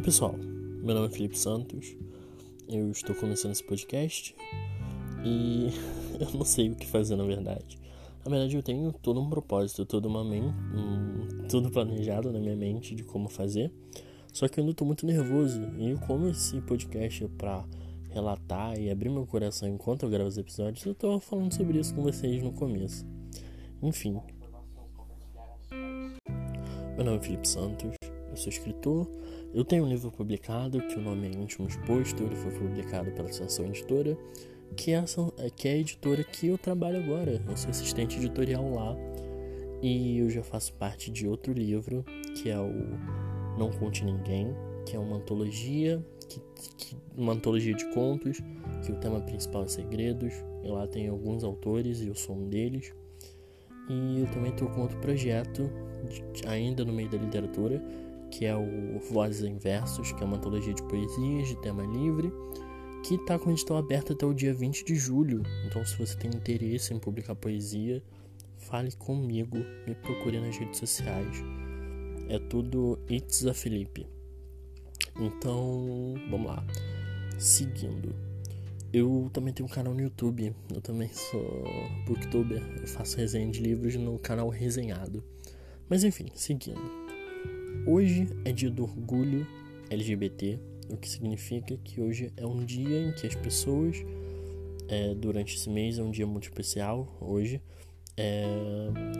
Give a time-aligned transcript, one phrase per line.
[0.00, 0.34] Oi pessoal,
[0.82, 1.94] meu nome é Felipe Santos,
[2.66, 4.34] eu estou começando esse podcast
[5.22, 5.68] e
[6.18, 7.78] eu não sei o que fazer na verdade.
[8.24, 12.94] Na verdade eu tenho todo um propósito, todo uma um, tudo planejado na minha mente
[12.94, 13.70] de como fazer,
[14.32, 17.62] só que eu ainda estou muito nervoso e como esse podcast é para
[18.08, 21.94] relatar e abrir meu coração enquanto eu gravo os episódios, eu estou falando sobre isso
[21.94, 23.04] com vocês no começo.
[23.82, 24.18] Enfim.
[26.96, 27.94] Meu nome é Felipe Santos,
[28.40, 29.06] sou escritor,
[29.52, 33.28] eu tenho um livro publicado que o nome é Íntimo Exposto, ele foi publicado pela
[33.28, 34.16] Ascensão Editora,
[34.76, 35.04] que é, a,
[35.54, 37.42] que é a editora que eu trabalho agora.
[37.48, 38.96] Eu sou assistente editorial lá
[39.82, 42.04] e eu já faço parte de outro livro
[42.36, 42.72] que é o
[43.58, 44.54] Não Conte Ninguém,
[44.86, 46.40] que é uma antologia, que,
[46.76, 48.38] que, uma antologia de contos,
[48.84, 50.32] que o tema principal é segredos.
[50.62, 52.94] E lá tem alguns autores e eu sou um deles.
[53.88, 55.70] E eu também estou com outro projeto,
[56.08, 57.82] de, ainda no meio da literatura,
[58.30, 62.32] que é o Vozes em Versos, que é uma antologia de poesias de tema livre,
[63.04, 65.42] que está com edital aberto até o dia 20 de julho.
[65.66, 68.02] Então, se você tem interesse em publicar poesia,
[68.56, 71.36] fale comigo, me procure nas redes sociais.
[72.28, 74.06] É tudo It's a Felipe.
[75.18, 76.64] Então, vamos lá.
[77.38, 78.14] Seguindo.
[78.92, 80.54] Eu também tenho um canal no YouTube.
[80.72, 81.64] Eu também sou
[82.06, 82.62] booktuber.
[82.80, 85.22] Eu faço resenha de livros no canal Resenhado.
[85.88, 86.99] Mas enfim, seguindo.
[87.86, 89.46] Hoje é dia do orgulho
[89.88, 90.58] LGBT,
[90.90, 93.96] o que significa que hoje é um dia em que as pessoas,
[94.86, 97.08] é, durante esse mês, é um dia muito especial.
[97.18, 97.60] Hoje,
[98.18, 98.44] é,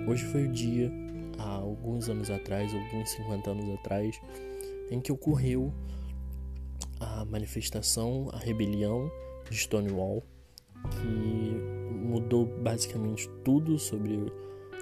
[0.06, 0.92] hoje foi o dia,
[1.38, 4.20] há alguns anos atrás, alguns 50 anos atrás,
[4.90, 5.72] em que ocorreu
[7.00, 9.10] a manifestação, a rebelião
[9.48, 10.22] de Stonewall,
[10.90, 14.30] que mudou basicamente tudo sobre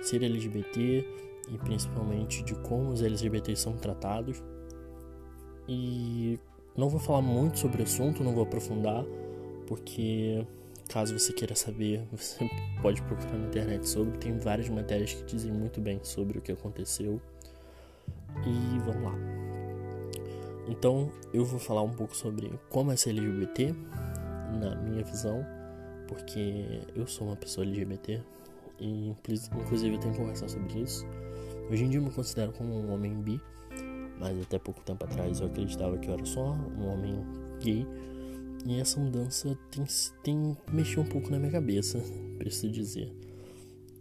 [0.03, 4.43] ser LGBT e principalmente de como os LGBTs são tratados.
[5.69, 6.39] E
[6.77, 9.05] não vou falar muito sobre o assunto, não vou aprofundar,
[9.67, 10.47] porque
[10.89, 12.49] caso você queira saber, você
[12.81, 14.19] pode procurar na internet sobre.
[14.19, 17.21] Tem várias matérias que dizem muito bem sobre o que aconteceu.
[18.47, 19.15] E vamos lá.
[20.69, 23.75] Então eu vou falar um pouco sobre como é ser LGBT,
[24.61, 25.45] na minha visão,
[26.07, 28.21] porque eu sou uma pessoa LGBT
[28.79, 31.07] e inclusive eu tenho que conversar sobre isso.
[31.71, 33.39] Hoje em dia eu me considero como um homem bi,
[34.19, 37.23] mas até pouco tempo atrás eu acreditava que eu era só um homem
[37.61, 37.87] gay.
[38.67, 39.85] E essa mudança tem,
[40.25, 42.03] tem mexido um pouco na minha cabeça,
[42.39, 43.13] preciso dizer.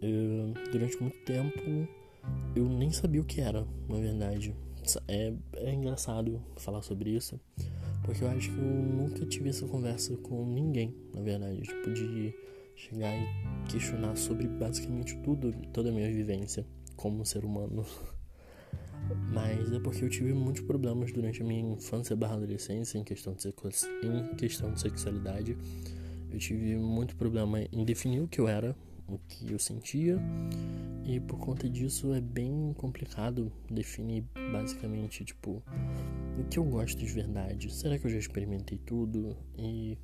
[0.00, 1.60] Eu, durante muito tempo
[2.56, 4.56] eu nem sabia o que era, na verdade.
[5.06, 7.38] É, é engraçado falar sobre isso,
[8.02, 11.60] porque eu acho que eu nunca tive essa conversa com ninguém, na verdade.
[11.60, 12.34] Tipo, de
[12.74, 13.26] chegar e
[13.70, 16.64] questionar sobre basicamente tudo, toda a minha vivência
[16.98, 17.86] como ser humano.
[19.32, 23.34] Mas é porque eu tive muitos problemas durante a minha infância barra adolescência em questão,
[23.34, 25.56] de em questão de sexualidade.
[26.30, 28.76] Eu tive muito problema em definir o que eu era,
[29.08, 30.18] o que eu sentia,
[31.06, 35.62] e por conta disso é bem complicado definir basicamente, tipo,
[36.38, 37.72] o que eu gosto de verdade.
[37.72, 39.34] Será que eu já experimentei tudo?
[39.56, 39.96] E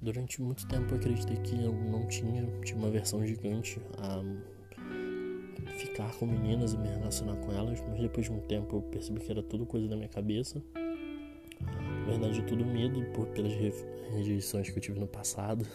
[0.00, 3.80] durante muito tempo eu acreditei que eu não tinha, tinha uma versão gigante.
[3.98, 4.22] A
[5.78, 9.20] ficar com meninas e me relacionar com elas, mas depois de um tempo eu percebi
[9.20, 10.62] que era tudo coisa da minha cabeça.
[11.60, 13.52] Na verdade, tudo medo por, pelas
[14.12, 15.66] rejeições que eu tive no passado.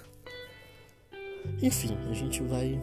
[1.61, 2.79] Enfim, a gente vai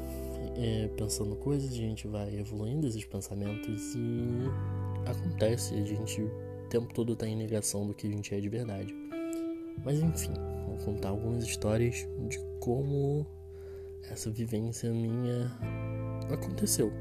[0.57, 6.93] é, pensando coisas, a gente vai evoluindo esses pensamentos e acontece, a gente o tempo
[6.93, 8.95] todo tá em negação do que a gente é de verdade.
[9.85, 10.33] Mas enfim,
[10.67, 13.27] vou contar algumas histórias de como
[14.11, 15.51] essa vivência minha
[16.33, 16.93] aconteceu.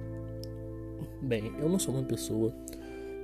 [1.22, 2.54] Bem, eu não sou uma pessoa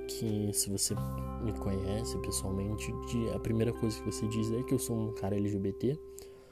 [0.06, 0.94] que, se você
[1.42, 2.92] me conhece pessoalmente,
[3.34, 5.98] a primeira coisa que você diz é que eu sou um cara LGBT.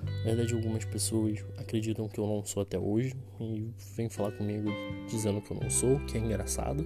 [0.00, 4.68] Na verdade, algumas pessoas acreditam que eu não sou até hoje e vêm falar comigo
[5.08, 6.84] dizendo que eu não sou, que é engraçado.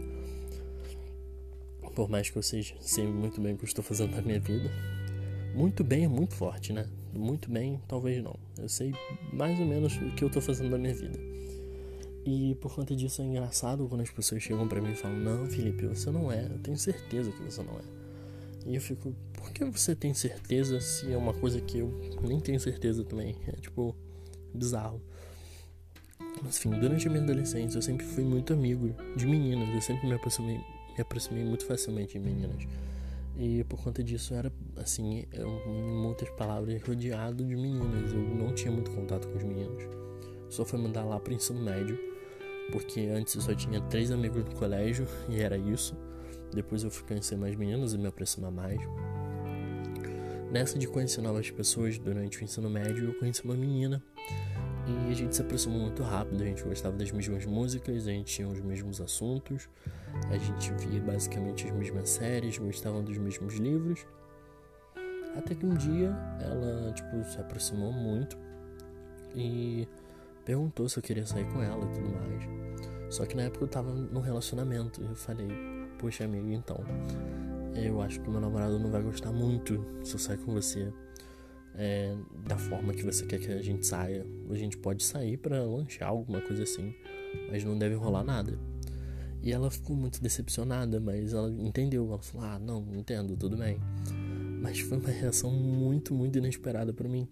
[1.95, 4.39] Por mais que eu seja, sei muito bem o que eu estou fazendo na minha
[4.39, 4.71] vida.
[5.55, 6.87] Muito bem é muito forte, né?
[7.15, 8.37] Muito bem, talvez não.
[8.59, 8.93] Eu sei
[9.33, 11.19] mais ou menos o que eu estou fazendo na minha vida.
[12.27, 15.47] E por conta disso é engraçado quando as pessoas chegam para mim e falam: Não,
[15.47, 16.45] Felipe, você não é.
[16.45, 17.83] Eu tenho certeza que você não é.
[18.67, 21.89] E eu fico: Por que você tem certeza se é uma coisa que eu
[22.21, 23.37] nem tenho certeza também?
[23.47, 23.95] É tipo
[24.53, 25.01] bizarro.
[26.43, 29.73] Mas enfim, durante a minha adolescência eu sempre fui muito amigo de meninas.
[29.73, 32.67] Eu sempre me aproximei, me aproximei muito facilmente de meninas.
[33.39, 38.13] E por conta disso era, assim, eu, em muitas palavras, rodeado de meninas.
[38.13, 39.85] Eu não tinha muito contato com os meninos.
[40.49, 42.16] Só foi mandar lá pro ensino médio
[42.71, 45.97] porque antes eu só tinha três amigos no colégio e era isso.
[46.53, 48.81] Depois eu fui conhecer mais meninos e me aproximar mais.
[50.51, 54.03] Nessa de conhecer novas pessoas durante o ensino médio, eu conheci uma menina
[54.87, 56.43] e a gente se aproximou muito rápido.
[56.43, 59.69] A gente gostava das mesmas músicas, a gente tinha os mesmos assuntos,
[60.31, 64.07] a gente via basicamente as mesmas séries, gostava dos mesmos livros.
[65.37, 68.39] Até que um dia ela, tipo, se aproximou muito
[69.35, 69.87] e
[70.47, 73.15] perguntou se eu queria sair com ela e tudo mais.
[73.15, 75.49] Só que na época eu tava num relacionamento e eu falei,
[75.99, 76.79] poxa amigo, então,
[77.75, 80.91] eu acho que meu namorado não vai gostar muito se eu sair com você
[81.75, 82.17] é,
[82.47, 84.25] da forma que você quer que a gente saia.
[84.49, 86.95] A gente pode sair para lanchar, alguma coisa assim,
[87.51, 88.59] mas não deve rolar nada.
[89.43, 92.07] E ela ficou muito decepcionada, mas ela entendeu.
[92.09, 93.79] Ela falou: Ah, não, entendo, tudo bem.
[94.61, 97.29] Mas foi uma reação muito, muito inesperada para mim.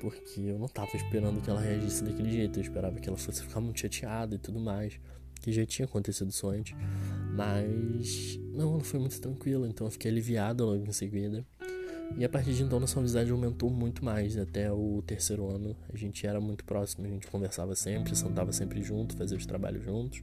[0.00, 2.58] Porque eu não tava esperando que ela reagisse daquele jeito.
[2.58, 4.98] Eu esperava que ela fosse ficar muito chateada e tudo mais.
[5.40, 6.76] Que já tinha acontecido isso antes.
[7.34, 9.68] Mas não, ela foi muito tranquila.
[9.68, 11.44] Então eu fiquei aliviada logo em seguida.
[12.16, 14.36] E a partir de então nossa amizade aumentou muito mais.
[14.36, 18.82] Até o terceiro ano a gente era muito próximo, a gente conversava sempre, sentava sempre
[18.82, 20.22] junto, fazia os trabalhos juntos.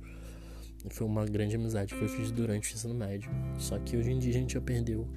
[0.85, 3.29] E foi uma grande amizade que eu fiz durante o ensino médio.
[3.57, 5.07] Só que hoje em dia a gente já perdeu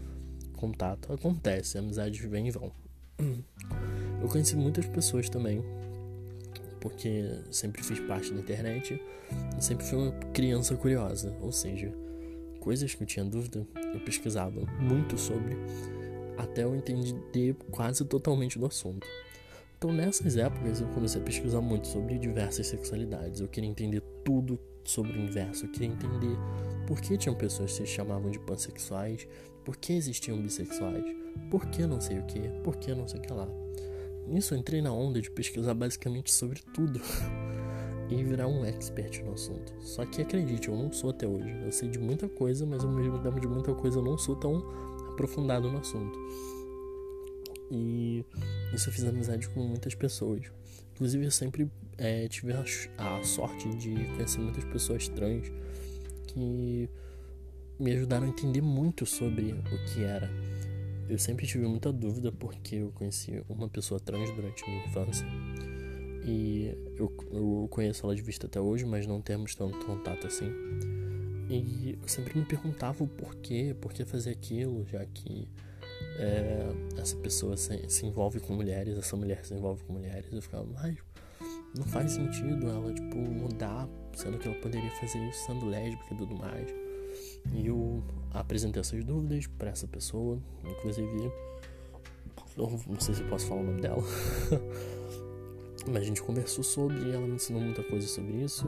[0.56, 1.12] contato.
[1.12, 2.73] Acontece, amizades vêm e vão.
[4.20, 5.62] Eu conheci muitas pessoas também,
[6.80, 9.00] porque sempre fiz parte da internet
[9.58, 11.92] sempre fui uma criança curiosa, ou seja,
[12.60, 15.56] coisas que eu tinha dúvida, eu pesquisava muito sobre
[16.36, 19.06] até eu entender quase totalmente do assunto.
[19.78, 23.40] Então, nessas épocas, eu comecei a pesquisar muito sobre diversas sexualidades.
[23.40, 25.66] Eu queria entender tudo sobre o universo.
[25.66, 26.36] Eu queria entender
[26.86, 29.28] por que tinham pessoas que se chamavam de pansexuais,
[29.64, 31.04] por que existiam bissexuais,
[31.50, 33.65] por que não sei o que, por que não sei o que lá.
[34.26, 37.00] Nisso eu entrei na onda de pesquisar basicamente sobre tudo
[38.11, 39.73] e virar um expert no assunto.
[39.81, 41.50] Só que acredite, eu não sou até hoje.
[41.64, 44.37] Eu sei de muita coisa, mas ao mesmo tempo de muita coisa eu não sou
[44.37, 44.56] tão
[45.12, 46.19] aprofundado no assunto.
[47.70, 48.25] E
[48.73, 50.43] isso eu fiz amizade com muitas pessoas.
[50.94, 52.64] Inclusive, eu sempre é, tive a,
[52.99, 55.52] a, sorte de conhecer muitas pessoas trans
[56.28, 56.88] que
[57.78, 60.31] me ajudaram a entender muito sobre o que era.
[61.08, 65.26] Eu sempre tive muita dúvida porque eu conheci uma pessoa trans durante a minha infância.
[66.25, 70.50] E eu, eu conheço ela de vista até hoje, mas não temos tanto contato assim.
[71.49, 75.49] E eu sempre me perguntava o porquê, por que fazer aquilo, já que
[76.19, 76.67] é,
[77.00, 80.32] essa pessoa se, se, envolve com mulheres, essa mulher se envolve com mulheres.
[80.32, 80.97] Eu ficava, mas
[81.76, 86.17] não faz sentido ela, tipo, mudar, sendo que ela poderia fazer isso sendo lésbica e
[86.17, 86.86] tudo mais.
[87.52, 88.02] E eu
[88.32, 91.32] apresentei essas dúvidas para essa pessoa, inclusive,
[92.56, 94.02] não, não sei se eu posso falar o nome dela,
[95.86, 98.66] mas a gente conversou sobre, ela me ensinou muita coisa sobre isso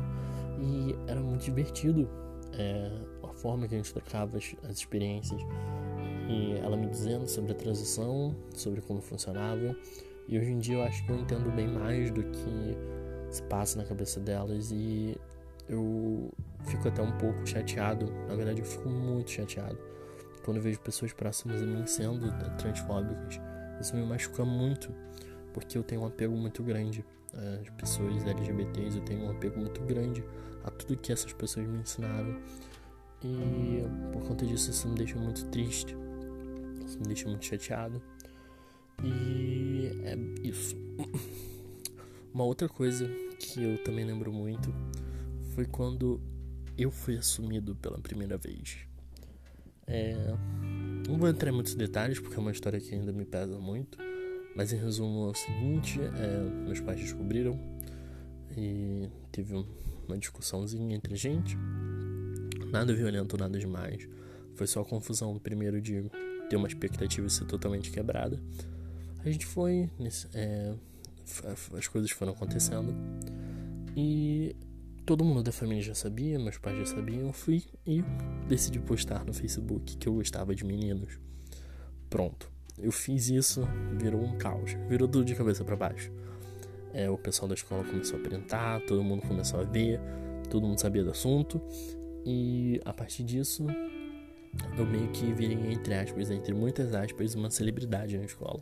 [0.60, 2.08] e era muito divertido
[2.52, 2.90] é,
[3.22, 5.40] a forma que a gente trocava as, as experiências
[6.28, 9.74] e ela me dizendo sobre a transição, sobre como funcionava.
[10.28, 12.76] E hoje em dia eu acho que eu entendo bem mais do que
[13.30, 15.16] se passa na cabeça delas e
[15.68, 16.30] eu
[16.64, 18.12] fico até um pouco chateado.
[18.28, 19.78] Na verdade, eu fico muito chateado
[20.44, 23.40] quando vejo pessoas próximas a mim sendo transfóbicas.
[23.80, 24.92] Isso me machuca muito
[25.52, 27.04] porque eu tenho um apego muito grande
[27.60, 30.24] às pessoas LGBTs, eu tenho um apego muito grande
[30.64, 32.40] a tudo que essas pessoas me ensinaram.
[33.22, 35.96] E por conta disso, isso me deixa muito triste,
[36.86, 38.00] isso me deixa muito chateado.
[39.02, 40.76] E é isso.
[42.32, 44.72] Uma outra coisa que eu também lembro muito
[45.54, 46.20] foi quando
[46.78, 48.78] eu fui assumido pela primeira vez.
[49.86, 50.14] É,
[51.08, 53.98] não vou entrar em muitos detalhes porque é uma história que ainda me pesa muito,
[54.54, 57.58] mas em resumo é o seguinte: é, meus pais descobriram
[58.56, 59.66] e teve um,
[60.06, 61.56] uma discussãozinha entre a gente.
[62.70, 64.08] Nada violento, nada demais.
[64.54, 66.04] Foi só a confusão primeiro de
[66.48, 68.40] ter uma expectativa ser totalmente quebrada.
[69.24, 69.90] A gente foi,
[70.34, 70.74] é,
[71.76, 72.94] as coisas foram acontecendo
[73.96, 74.54] e
[75.08, 77.32] todo mundo da família já sabia, meus pais já sabiam.
[77.32, 78.04] Fui e
[78.46, 81.18] decidi postar no Facebook que eu gostava de meninos.
[82.10, 86.12] Pronto, eu fiz isso, virou um caos, virou tudo de cabeça para baixo.
[86.92, 89.98] É, o pessoal da escola começou a printar, todo mundo começou a ver,
[90.50, 91.58] todo mundo sabia do assunto.
[92.26, 93.66] E a partir disso,
[94.76, 98.60] eu meio que virei, entre aspas, entre muitas aspas, uma celebridade na escola.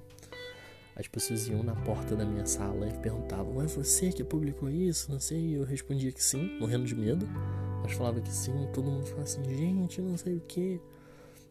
[0.96, 5.12] As pessoas iam na porta da minha sala e perguntavam: É você que publicou isso?
[5.12, 5.38] Não sei.
[5.38, 7.28] E eu respondia que sim, morrendo de medo.
[7.82, 8.66] Mas falava que sim.
[8.72, 10.80] Todo mundo falava assim: Gente, não sei o que.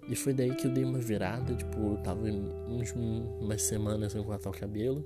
[0.08, 1.54] E foi daí que eu dei uma virada.
[1.54, 2.92] Tipo, eu tava uns,
[3.40, 5.06] umas semanas sem cortar o cabelo.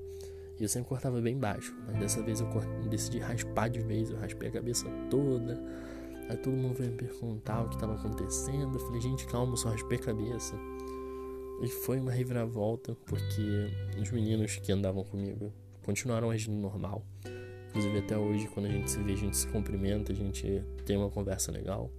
[0.58, 2.48] E eu sempre cortava bem baixo, mas dessa vez eu
[2.90, 5.58] decidi raspar de vez, eu raspei a cabeça toda,
[6.30, 8.76] Aí todo mundo veio me perguntar o que estava acontecendo.
[8.76, 10.56] Eu falei, gente, calma, só raspei a cabeça.
[11.62, 13.70] E foi uma reviravolta, porque
[14.02, 17.06] os meninos que andavam comigo continuaram agindo normal.
[17.70, 20.98] Inclusive até hoje, quando a gente se vê, a gente se cumprimenta, a gente tem
[20.98, 21.92] uma conversa legal.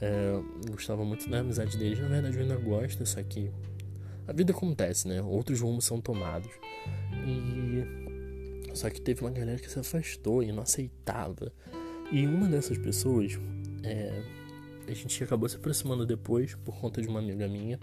[0.00, 0.32] É,
[0.70, 3.50] gostava muito da amizade deles, na verdade eu ainda gosto, só que
[4.26, 5.22] a vida acontece, né?
[5.22, 6.50] Outros rumos são tomados.
[7.26, 11.52] E só que teve uma galera que se afastou e não aceitava.
[12.12, 13.38] E uma dessas pessoas,
[13.82, 14.22] é,
[14.86, 17.80] a gente acabou se aproximando depois por conta de uma amiga minha.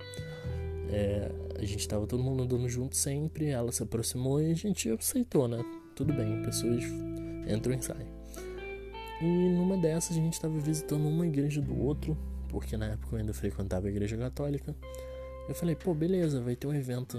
[0.94, 4.88] É, a gente tava todo mundo andando junto sempre, ela se aproximou e a gente
[4.92, 5.66] aceitou, né?
[5.96, 6.84] Tudo bem, pessoas
[7.48, 8.08] entram e saem.
[9.20, 12.16] E numa dessas a gente estava visitando uma igreja do outro,
[12.48, 14.76] porque na época eu ainda frequentava a igreja católica.
[15.50, 17.18] Eu falei, pô, beleza, vai ter um evento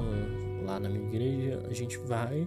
[0.65, 2.47] lá na minha igreja, a gente vai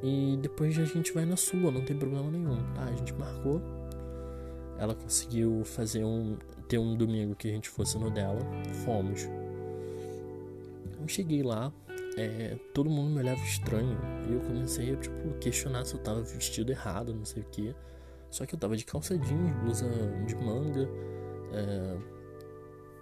[0.00, 2.56] e depois a gente vai na sua, não tem problema nenhum.
[2.74, 3.60] Tá, a gente marcou.
[4.78, 6.36] Ela conseguiu fazer um.
[6.68, 8.40] ter um domingo que a gente fosse no dela.
[8.84, 9.28] Fomos.
[11.02, 11.72] Eu cheguei lá,
[12.16, 13.98] é, todo mundo me olhava estranho.
[14.28, 17.74] E eu comecei a tipo, questionar se eu tava vestido errado, não sei o que.
[18.30, 19.90] Só que eu tava de calça jeans, blusa
[20.26, 20.88] de manga.
[21.52, 21.98] É,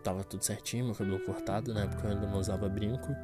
[0.03, 3.15] tava tudo certinho, meu cabelo cortado, na época eu ainda não usava brinco.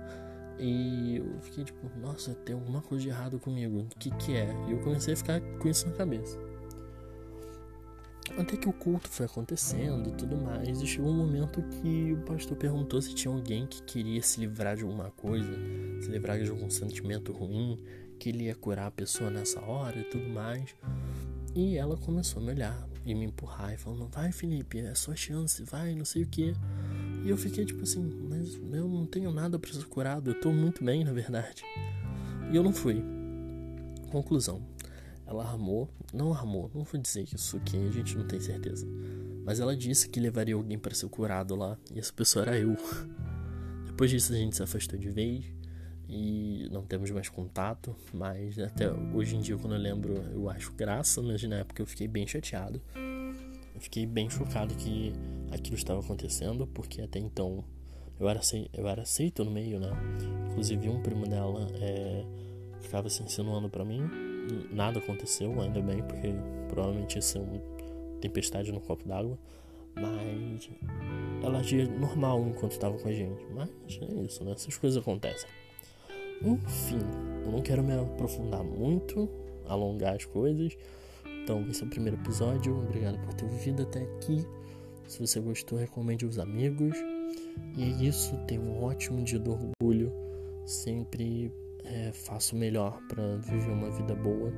[0.59, 4.49] E eu fiquei tipo, nossa, tem alguma coisa de errado comigo, o que que é?
[4.69, 6.39] E eu comecei a ficar com isso na cabeça.
[8.39, 12.19] Até que o culto foi acontecendo e tudo mais, e chegou um momento que o
[12.19, 15.51] pastor perguntou se tinha alguém que queria se livrar de alguma coisa,
[16.03, 17.81] se livrar de algum sentimento ruim,
[18.19, 20.75] que ele ia curar a pessoa nessa hora e tudo mais.
[21.55, 25.17] E ela começou a me olhar e me empurrar e falando: Vai, Felipe, é sua
[25.17, 26.53] chance, vai, não sei o que.
[27.25, 30.53] E eu fiquei tipo assim: Mas eu não tenho nada para ser curado, eu tô
[30.53, 31.63] muito bem, na verdade.
[32.53, 33.03] E eu não fui.
[34.11, 34.63] Conclusão:
[35.27, 38.87] ela armou, não armou, não vou dizer isso que a gente não tem certeza.
[39.45, 42.77] Mas ela disse que levaria alguém para ser curado lá, e essa pessoa era eu.
[43.87, 45.45] Depois disso a gente se afastou de vez
[46.09, 50.73] e não temos mais contato, mas até hoje em dia quando eu lembro eu acho
[50.73, 52.81] graça, mas na época eu fiquei bem chateado.
[53.75, 55.13] Eu fiquei bem chocado que
[55.51, 57.65] aquilo estava acontecendo, porque até então
[58.19, 58.41] eu era,
[58.73, 59.91] eu era aceito no meio, né?
[60.51, 62.25] Inclusive um primo dela é,
[62.81, 64.01] ficava se insinuando para mim,
[64.71, 66.33] nada aconteceu, ainda bem, porque
[66.69, 67.61] provavelmente ia ser uma
[68.21, 69.39] tempestade no copo d'água.
[69.95, 70.69] Mas
[71.43, 73.47] ela agia normal enquanto estava com a gente.
[73.55, 73.71] Mas
[74.03, 74.53] é isso, né?
[74.53, 75.49] Essas coisas acontecem.
[76.43, 77.01] Enfim,
[77.45, 79.29] eu não quero me aprofundar muito,
[79.67, 80.77] alongar as coisas.
[81.43, 82.79] Então, esse é o primeiro episódio.
[82.79, 84.45] Obrigado por ter ouvido até aqui.
[85.07, 86.97] Se você gostou, recomende aos amigos.
[87.77, 88.37] E é isso.
[88.47, 90.13] Tenha um ótimo dia do orgulho.
[90.67, 91.51] Sempre
[91.87, 94.53] é, faço o melhor para viver uma vida boa.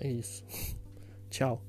[0.00, 0.44] É isso.
[1.30, 1.62] Tchau.